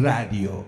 [0.00, 0.64] Radio.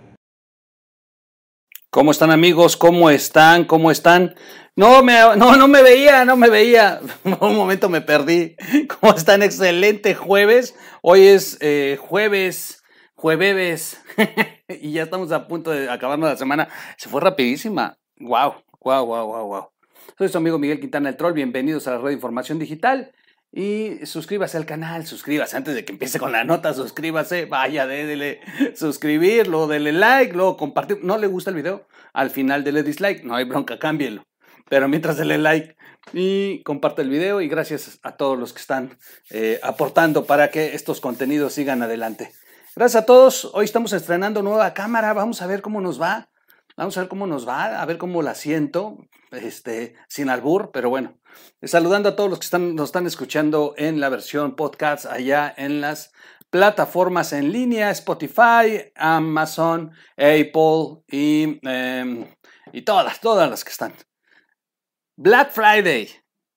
[1.90, 2.77] ¿Cómo están amigos?
[2.77, 3.64] ¿Cómo están?
[3.64, 4.37] ¿Cómo están?
[4.77, 7.01] No me, no, no me veía, no me veía.
[7.41, 8.54] Un momento me perdí.
[8.87, 9.42] ¿Cómo están?
[9.42, 10.77] Excelente jueves.
[11.02, 12.84] Hoy es eh, jueves,
[13.16, 14.01] jueves.
[14.68, 16.68] y ya estamos a punto de acabarnos la semana.
[16.98, 17.98] Se fue rapidísima.
[18.20, 19.68] Wow, wow, wow, wow, wow.
[20.16, 21.32] Soy su amigo Miguel Quintana el Troll.
[21.32, 23.12] Bienvenidos a la red de información digital.
[23.51, 28.41] Y suscríbase al canal, suscríbase antes de que empiece con la nota, suscríbase, vaya, déle
[28.74, 30.98] suscribir, luego dele like, luego compartir.
[31.02, 31.87] ¿No le gusta el video?
[32.12, 34.23] Al final dele dislike, no hay bronca, cámbielo.
[34.69, 35.77] Pero mientras dele like
[36.12, 38.99] y comparte el video y gracias a todos los que están
[39.30, 42.33] eh, aportando para que estos contenidos sigan adelante.
[42.77, 46.27] Gracias a todos, hoy estamos estrenando nueva cámara, vamos a ver cómo nos va.
[46.79, 48.98] Vamos a ver cómo nos va, a ver cómo la siento,
[49.32, 51.18] este, sin albur, pero bueno.
[51.60, 55.80] Saludando a todos los que están, nos están escuchando en la versión podcast allá en
[55.80, 56.12] las
[56.51, 62.24] plataformas en línea, Spotify, Amazon, Apple y, em,
[62.73, 63.93] y todas, todas las que están.
[65.16, 66.09] Black Friday.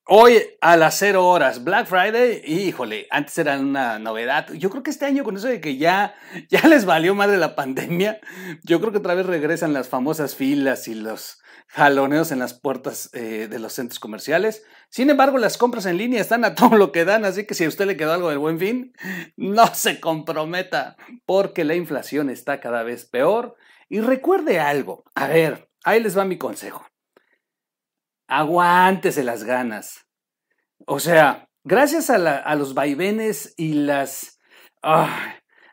[0.04, 4.52] Hoy a las 0 horas, Black Friday, híjole, antes era una novedad.
[4.52, 6.16] Yo creo que este año con eso de que ya,
[6.48, 8.20] ya les valió madre la pandemia,
[8.64, 13.10] yo creo que otra vez regresan las famosas filas y los jaloneos en las puertas
[13.12, 14.64] eh, de los centros comerciales.
[14.90, 17.64] Sin embargo, las compras en línea están a todo lo que dan, así que si
[17.64, 18.92] a usted le quedó algo del buen fin,
[19.36, 23.54] no se comprometa, porque la inflación está cada vez peor.
[23.88, 26.84] Y recuerde algo, a ver, ahí les va mi consejo
[28.32, 30.06] aguántese las ganas.
[30.86, 34.40] O sea, gracias a, los vaivenes y las...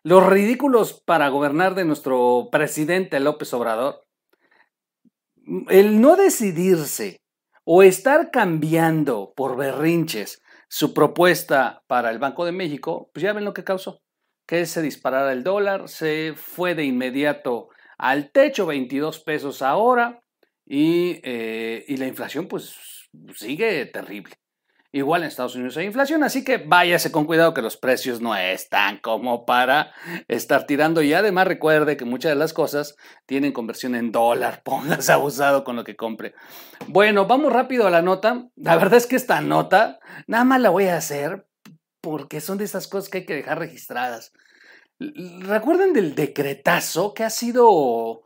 [0.03, 4.03] los ridículos para gobernar de nuestro presidente López Obrador,
[5.69, 7.21] el no decidirse
[7.63, 13.45] o estar cambiando por berrinches su propuesta para el Banco de México, pues ya ven
[13.45, 14.01] lo que causó,
[14.45, 20.21] que se disparara el dólar, se fue de inmediato al techo, 22 pesos ahora,
[20.69, 22.75] y, eh, y la inflación pues
[23.35, 24.35] sigue terrible.
[24.91, 28.35] Igual en Estados Unidos hay inflación, así que váyase con cuidado que los precios no
[28.35, 29.91] están como para
[30.27, 31.03] estar tirando.
[31.03, 32.95] Y además recuerde que muchas de las cosas
[33.27, 34.61] tienen conversión en dólar.
[34.65, 36.33] Póngase abusado con lo que compre.
[36.87, 38.47] Bueno, vamos rápido a la nota.
[38.55, 41.47] La verdad es que esta nota nada más la voy a hacer
[42.01, 44.33] porque son de esas cosas que hay que dejar registradas.
[44.99, 48.23] Recuerden del decretazo que ha sido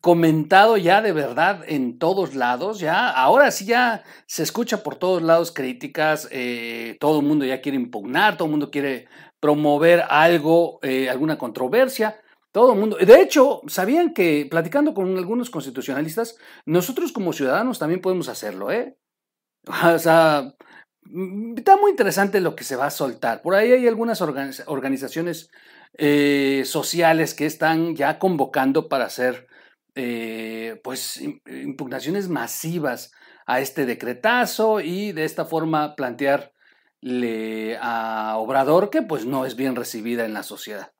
[0.00, 5.22] comentado ya de verdad en todos lados, ya ahora sí ya se escucha por todos
[5.22, 9.06] lados críticas, eh, todo el mundo ya quiere impugnar, todo el mundo quiere
[9.40, 12.20] promover algo, eh, alguna controversia,
[12.52, 12.96] todo el mundo.
[12.96, 18.96] De hecho, sabían que platicando con algunos constitucionalistas, nosotros como ciudadanos también podemos hacerlo, ¿eh?
[19.94, 20.54] O sea,
[21.04, 23.42] mm, está muy interesante lo que se va a soltar.
[23.42, 25.50] Por ahí hay algunas organizaciones
[25.98, 29.46] eh, sociales que están ya convocando para hacer
[29.94, 33.12] eh, pues impugnaciones masivas
[33.46, 39.76] a este decretazo y de esta forma plantearle a Obrador que pues no es bien
[39.76, 40.92] recibida en la sociedad.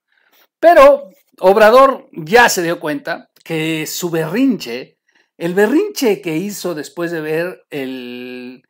[0.60, 1.08] Pero
[1.40, 4.98] Obrador ya se dio cuenta que su berrinche,
[5.38, 8.62] el berrinche que hizo después de ver el,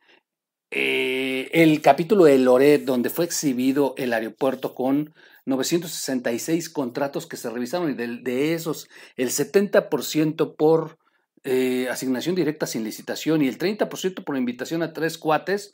[0.71, 5.13] eh, el capítulo de Loret, donde fue exhibido el aeropuerto con
[5.45, 10.97] 966 contratos que se revisaron y de, esos el 70% por
[11.43, 15.73] eh, asignación directa sin licitación y el 30% por invitación a tres cuates.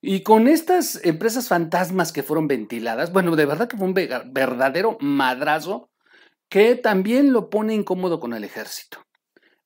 [0.00, 4.96] Y con estas empresas fantasmas que fueron ventiladas, bueno, de verdad que fue un verdadero
[5.00, 5.90] madrazo
[6.48, 8.98] que también lo pone incómodo con el ejército.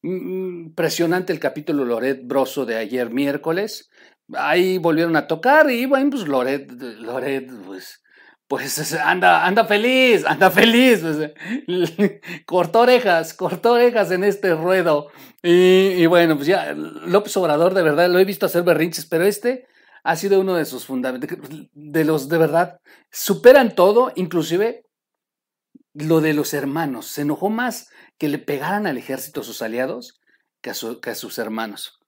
[0.03, 3.91] Mm, impresionante el capítulo Loret Broso de ayer miércoles.
[4.35, 8.03] Ahí volvieron a tocar y bueno, pues Loret, Loret, pues
[8.49, 11.03] pues anda, anda feliz, anda feliz.
[12.47, 15.09] Cortó orejas, cortó orejas en este ruedo.
[15.43, 19.67] Y, bueno, pues ya, López Obrador, de verdad, lo he visto hacer berrinches, pero este
[20.03, 21.39] ha sido uno de sus fundamentos,
[21.73, 24.85] de los de verdad, superan todo, inclusive
[25.95, 27.07] lo de los hermanos.
[27.07, 27.89] Se enojó más
[28.19, 30.21] que le pegaran al ejército sus aliados
[30.61, 31.99] que a, que a sus hermanos.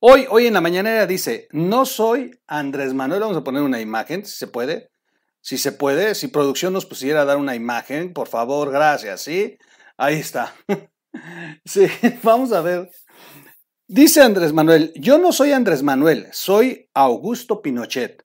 [0.00, 4.24] Hoy, hoy en la mañanera dice, no soy Andrés Manuel, vamos a poner una imagen,
[4.24, 4.90] si se puede,
[5.44, 9.58] si se puede, si producción nos pusiera dar una imagen, por favor, gracias, ¿sí?
[9.98, 10.54] Ahí está.
[11.66, 11.86] sí,
[12.22, 12.90] vamos a ver.
[13.86, 18.24] Dice Andrés Manuel, yo no soy Andrés Manuel, soy Augusto Pinochet.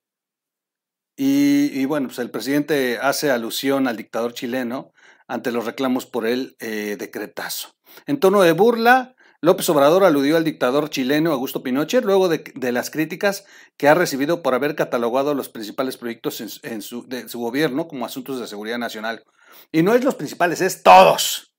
[1.17, 4.93] Y, bueno, pues el presidente hace alusión al dictador chileno
[5.27, 7.75] ante los reclamos por el eh, decretazo.
[8.05, 12.89] En tono de burla, López Obrador aludió al dictador chileno Augusto Pinochet luego de, las
[12.89, 13.45] críticas
[13.77, 18.05] que ha recibido por haber catalogado los principales proyectos en, su, de su gobierno como
[18.05, 19.23] asuntos de seguridad nacional.
[19.71, 21.53] Y no es los principales, es todos.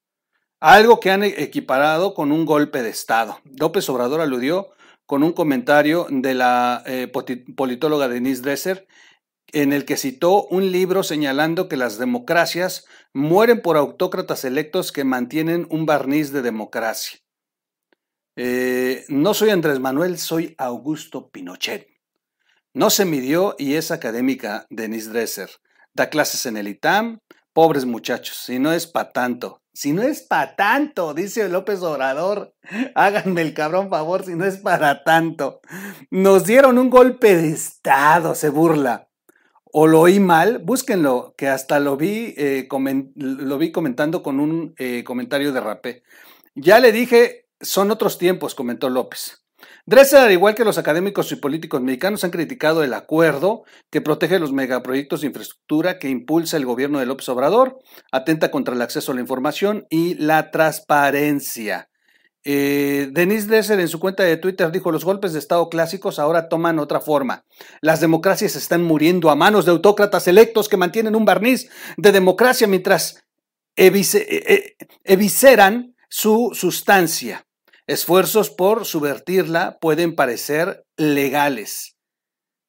[0.60, 3.40] Algo que han equiparado con un golpe de Estado.
[3.44, 4.68] López Obrador aludió
[5.06, 7.10] con un comentario de la eh,
[7.56, 8.86] politóloga Denise Dresser
[9.52, 12.84] en el que citó un libro señalando que las democracias
[13.14, 17.20] mueren por autócratas electos que mantienen un barniz de democracia.
[18.42, 21.88] Eh, no soy Andrés Manuel, soy Augusto Pinochet.
[22.72, 25.50] No se midió y es académica Denise Dresser.
[25.92, 27.18] Da clases en el ITAM.
[27.52, 29.60] Pobres muchachos, si no es pa' tanto.
[29.74, 32.54] Si no es pa' tanto, dice López Obrador.
[32.94, 35.60] Háganme el cabrón favor, si no es para tanto.
[36.08, 39.10] Nos dieron un golpe de Estado, se burla
[39.72, 42.66] o lo oí mal, búsquenlo, que hasta lo vi, eh,
[43.16, 46.02] lo vi comentando con un eh, comentario de rapé.
[46.54, 49.44] Ya le dije, son otros tiempos, comentó López.
[49.86, 54.38] Dresser, al igual que los académicos y políticos mexicanos, han criticado el acuerdo que protege
[54.38, 57.78] los megaproyectos de infraestructura que impulsa el gobierno de López Obrador,
[58.12, 61.88] atenta contra el acceso a la información y la transparencia.
[62.42, 66.48] Eh, Denise Dresser en su cuenta de Twitter dijo, los golpes de Estado clásicos ahora
[66.48, 67.44] toman otra forma.
[67.82, 71.68] Las democracias están muriendo a manos de autócratas electos que mantienen un barniz
[71.98, 73.22] de democracia mientras
[73.76, 77.46] eh, evisceran su sustancia.
[77.90, 81.96] Esfuerzos por subvertirla pueden parecer legales.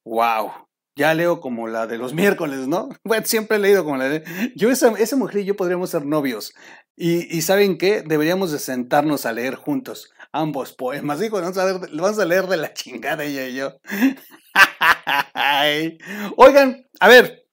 [0.03, 0.51] ¡Wow!
[0.95, 2.89] Ya leo como la de los miércoles, ¿no?
[3.03, 4.23] Bueno, siempre he leído como la de...
[4.55, 6.55] Yo, esa, esa mujer y yo podríamos ser novios.
[6.97, 8.01] Y, ¿saben qué?
[8.01, 11.19] Deberíamos de sentarnos a leer juntos ambos poemas.
[11.19, 13.75] Digo, vamos vamos a leer de la chingada ella y yo.
[16.35, 17.45] Oigan, a ver,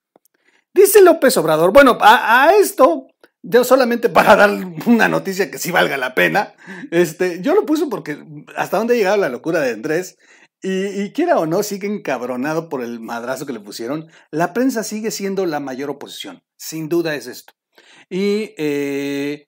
[0.73, 3.05] dice López Obrador, bueno, a, esto,
[3.41, 4.51] yo solamente para dar
[4.85, 6.53] una noticia que sí valga la pena,
[6.91, 8.23] este, yo lo puse porque
[8.55, 10.17] hasta dónde ha llegado la locura de Andrés,
[10.61, 15.09] y, quiera o no, sigue encabronado por el madrazo que le pusieron, la prensa sigue
[15.09, 17.53] siendo la mayor oposición, sin duda es esto.
[18.09, 19.47] Y, eh,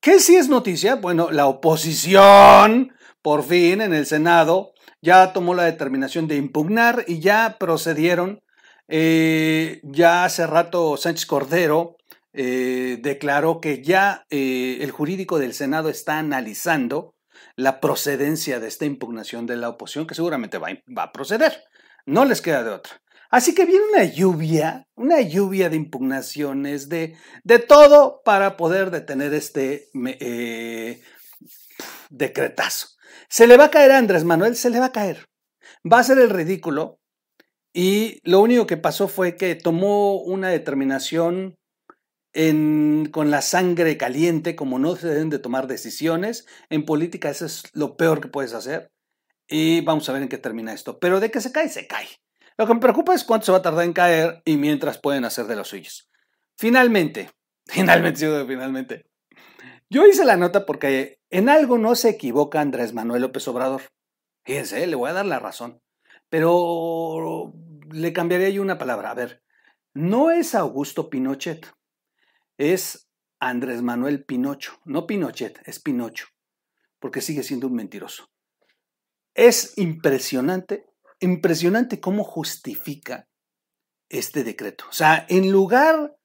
[0.00, 0.96] ¿qué sí es noticia?
[0.96, 2.92] Bueno, la oposición,
[3.22, 8.40] por fin, en el Senado, ya tomó la determinación de impugnar y ya procedieron.
[8.88, 11.96] Eh, ya hace rato Sánchez Cordero
[12.32, 17.14] eh, declaró que ya el jurídico del Senado está analizando
[17.56, 21.64] la procedencia de esta impugnación de la oposición, que seguramente va, va a proceder.
[22.06, 23.00] No les queda de otra.
[23.30, 29.32] Así que viene una lluvia, una lluvia de impugnaciones, de, de todo para poder detener
[29.34, 31.00] este eh,
[32.10, 32.88] decretazo.
[33.28, 35.26] Se le va a caer a Andrés Manuel, se le va a caer.
[35.90, 36.98] Va a ser el ridículo.
[37.72, 41.56] Y lo único que pasó fue que tomó una determinación
[42.32, 46.46] con la sangre caliente, como no se deben de tomar decisiones.
[46.68, 48.90] En política eso es lo peor que puedes hacer.
[49.48, 50.98] Y vamos a ver en qué termina esto.
[51.00, 52.06] Pero de que se cae, se cae.
[52.56, 55.24] Lo que me preocupa es cuánto se va a tardar en caer y mientras pueden
[55.24, 56.08] hacer de los suyos.
[56.56, 57.30] Finalmente,
[57.66, 59.06] finalmente, finalmente.
[59.88, 63.82] Yo hice la nota porque en algo no se equivoca Andrés Manuel López Obrador.
[64.44, 65.80] Fíjense, le voy a dar la razón.
[66.28, 67.52] Pero
[67.90, 69.10] le cambiaría yo una palabra.
[69.10, 69.42] A ver,
[69.94, 71.66] no es Augusto Pinochet,
[72.60, 73.08] es
[73.40, 74.78] Andrés Manuel Pinocho.
[74.84, 76.26] No Pinochet, es Pinocho,
[76.98, 78.30] porque sigue siendo un mentiroso.
[79.34, 80.90] Es impresionante
[81.20, 83.28] impresionante cómo justifica
[84.08, 84.84] este decreto.
[84.88, 86.16] O sea, en lugar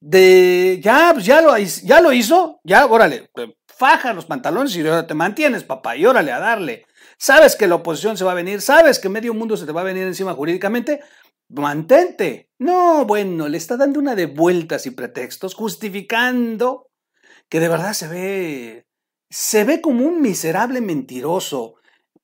[0.00, 3.30] de, ya, pues ya lo, ya lo hizo, ya, órale,
[3.66, 6.86] faja los pantalones y te mantienes, papá, y órale a darle.
[7.18, 9.82] Sabes que la oposición se va a venir, sabes que medio mundo se te va
[9.82, 11.00] a venir encima jurídicamente,
[11.48, 12.50] mantente.
[12.58, 16.88] No, bueno, le está dando una de vueltas y pretextos, justificando
[17.48, 18.86] que de verdad se ve,
[19.30, 21.76] se ve como un miserable mentiroso,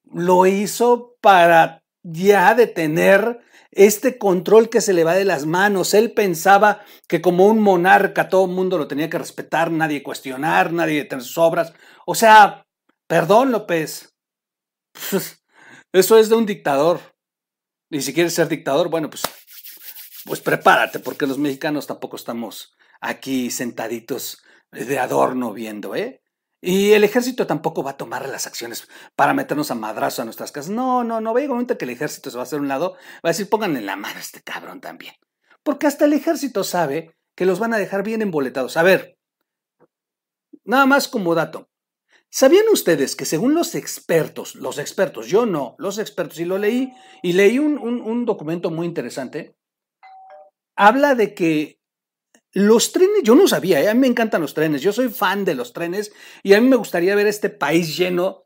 [0.05, 3.41] lo hizo para ya detener
[3.71, 5.95] este control que se le va de las manos.
[5.95, 10.73] Él pensaba que como un monarca todo el mundo lo tenía que respetar, nadie cuestionar,
[10.73, 11.73] nadie tener sus obras.
[12.07, 12.67] O sea,
[13.09, 14.15] perdón López,
[15.93, 17.01] eso es de un dictador.
[17.91, 19.23] Y si quieres ser dictador, bueno, pues,
[20.25, 26.23] pues prepárate, porque los mexicanos tampoco estamos aquí sentaditos de adorno viendo, ¿eh?
[26.61, 30.51] Y el ejército tampoco va a tomar las acciones para meternos a madrazo a nuestras
[30.51, 30.71] casas.
[30.71, 32.95] No, no, no va a momento que el ejército se va a hacer un lado,
[33.17, 35.13] va a decir, pónganle la madre a este cabrón también.
[35.63, 38.79] Porque hasta el ejército sabe que los van a dejar bien emboletados.
[38.79, 39.19] A ver,
[40.65, 41.69] nada más como dato.
[42.37, 46.93] ¿Sabían ustedes que según los expertos, los expertos, yo no, los expertos, y lo leí,
[47.23, 49.57] y leí un, un documento muy interesante,
[50.77, 51.79] habla de que
[52.51, 53.89] los trenes, yo no sabía, ¿eh?
[53.89, 56.13] a mí me encantan los trenes, yo soy fan de los trenes
[56.43, 58.44] y a mí me gustaría ver este país lleno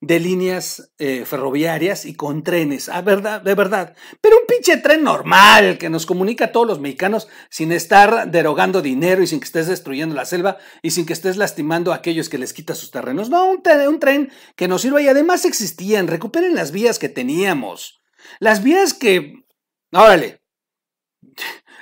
[0.00, 3.96] de líneas eh, ferroviarias y con trenes, ah, verdad, de verdad.
[4.20, 8.82] Pero un pinche tren normal que nos comunica a todos los mexicanos sin estar derogando
[8.82, 12.28] dinero y sin que estés destruyendo la selva y sin que estés lastimando a aquellos
[12.28, 13.30] que les quita sus terrenos.
[13.30, 16.08] No, un, un tren que nos sirva y además existían.
[16.08, 18.02] Recuperen las vías que teníamos.
[18.38, 19.44] Las vías que...
[19.92, 20.42] Órale.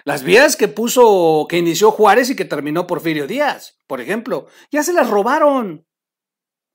[0.05, 4.83] Las vías que puso, que inició Juárez y que terminó Porfirio Díaz, por ejemplo, ya
[4.83, 5.87] se las robaron.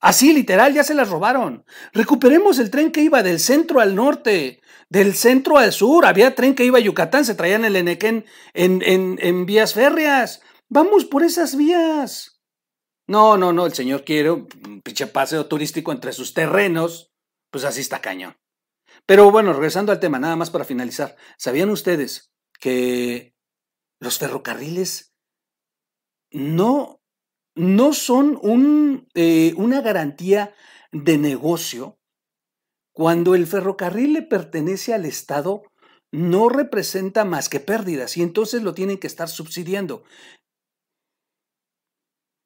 [0.00, 1.64] Así, literal, ya se las robaron.
[1.92, 6.06] Recuperemos el tren que iba del centro al norte, del centro al sur.
[6.06, 10.40] Había tren que iba a Yucatán, se traían el Enequén en, en, en vías férreas.
[10.68, 12.40] Vamos por esas vías.
[13.06, 14.46] No, no, no, el señor quiere un
[14.82, 17.12] pinche paseo turístico entre sus terrenos.
[17.50, 18.36] Pues así está cañón.
[19.04, 21.16] Pero bueno, regresando al tema, nada más para finalizar.
[21.36, 23.34] ¿Sabían ustedes que
[23.98, 25.12] los ferrocarriles
[26.30, 26.99] no
[27.60, 30.54] no son eh, una garantía
[30.92, 31.98] de negocio.
[32.92, 35.62] Cuando el ferrocarril le pertenece al Estado,
[36.10, 40.04] no representa más que pérdidas y entonces lo tienen que estar subsidiando.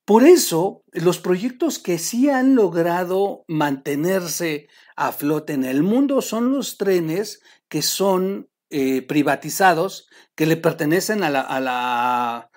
[0.04, 6.52] Por eso, los proyectos que sí han logrado mantenerse a flote en el mundo son
[6.52, 12.50] los trenes que son eh, privatizados, que le pertenecen a la,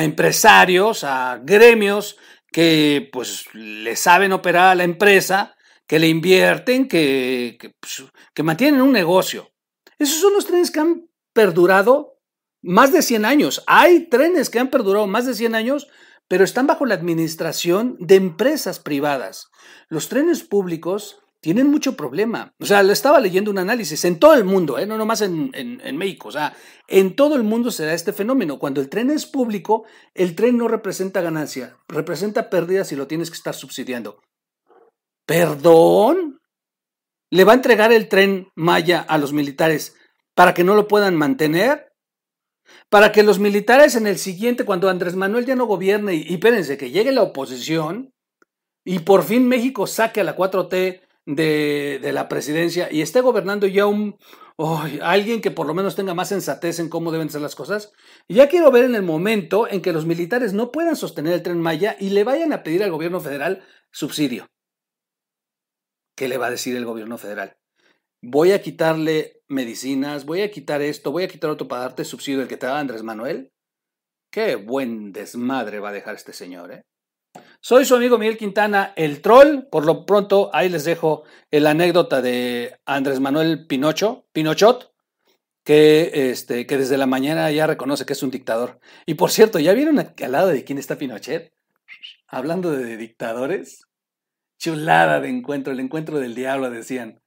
[0.00, 2.16] empresarios, a gremios
[2.50, 5.56] que pues le saben operar a la empresa,
[5.86, 9.50] que le invierten, que, que, pues, que mantienen un negocio.
[9.98, 12.18] Esos son los trenes que han perdurado
[12.62, 13.64] más de 100 años.
[13.66, 15.88] Hay trenes que han perdurado más de 100 años,
[16.28, 19.50] pero están bajo la administración de empresas privadas.
[19.88, 22.54] Los trenes públicos tienen mucho problema.
[22.60, 24.86] O sea, le estaba leyendo un análisis en todo el mundo, ¿eh?
[24.86, 25.50] no nomás en,
[25.98, 26.28] México.
[26.28, 26.56] O sea,
[26.86, 28.60] en todo el mundo se da este fenómeno.
[28.60, 29.84] Cuando el tren es público,
[30.14, 34.20] el tren no representa ganancia, representa pérdidas y lo tienes que estar subsidiando.
[35.26, 36.40] ¿Perdón?
[37.28, 39.96] ¿Le va a entregar el tren Maya a los militares
[40.36, 41.92] para que no lo puedan mantener?
[42.88, 46.76] Para que los militares en el siguiente, cuando Andrés Manuel ya no gobierne, y espérense,
[46.76, 48.12] que llegue la oposición
[48.84, 53.86] y por fin México saque a la 4T de, la presidencia y esté gobernando ya
[53.86, 54.16] un
[55.00, 57.92] alguien que por lo menos tenga más sensatez en cómo deben ser las cosas.
[58.28, 61.60] Ya quiero ver en el momento en que los militares no puedan sostener el tren
[61.60, 64.46] Maya y le vayan a pedir al gobierno federal subsidio.
[66.16, 67.56] ¿Qué le va a decir el gobierno federal?
[68.22, 72.42] Voy a quitarle medicinas, voy a quitar esto, voy a quitar otro para darte subsidio
[72.42, 73.50] el que te da Andrés Manuel.
[74.30, 76.82] Qué buen desmadre va a dejar este señor, ¿eh?
[77.60, 79.68] Soy su amigo Miguel Quintana, el troll.
[79.70, 84.92] Por lo pronto, ahí les dejo la anécdota de Andrés Manuel Pinocho, Pinochot,
[85.64, 88.80] que, este, que desde la mañana ya reconoce que es un dictador.
[89.06, 91.52] Y por cierto, ¿ya vieron al lado de quién está Pinochet?
[92.26, 93.86] Hablando de dictadores.
[94.58, 97.20] Chulada de encuentro, el encuentro del diablo, decían.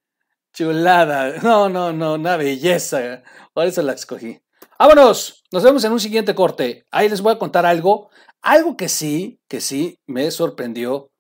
[0.53, 1.35] Chulada.
[1.43, 3.24] No, no, no, una belleza.
[3.53, 4.39] Por eso la escogí.
[4.79, 5.43] Vámonos.
[5.51, 6.85] Nos vemos en un siguiente corte.
[6.91, 8.09] Ahí les voy a contar algo
[8.45, 11.11] algo que sí, que sí me sorprendió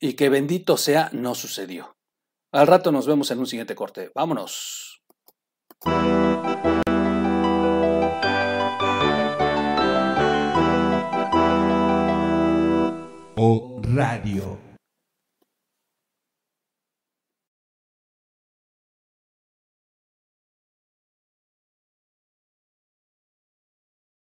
[0.00, 1.96] y que bendito sea no sucedió.
[2.50, 4.10] Al rato nos vemos en un siguiente corte.
[4.14, 5.02] Vámonos.
[13.36, 14.71] O Radio.